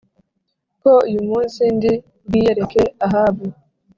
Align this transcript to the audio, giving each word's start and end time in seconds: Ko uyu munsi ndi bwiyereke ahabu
Ko 0.81 0.91
uyu 1.07 1.21
munsi 1.29 1.61
ndi 1.75 1.91
bwiyereke 2.27 2.81
ahabu 3.05 3.45